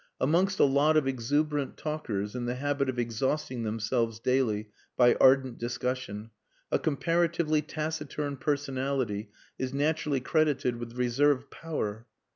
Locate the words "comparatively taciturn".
6.79-8.37